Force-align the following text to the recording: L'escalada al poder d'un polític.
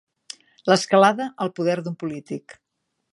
L'escalada 0.71 1.27
al 1.45 1.53
poder 1.59 1.75
d'un 1.89 1.99
polític. 2.05 2.57